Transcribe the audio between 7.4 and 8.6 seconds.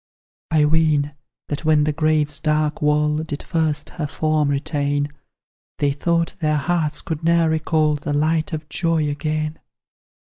recall The light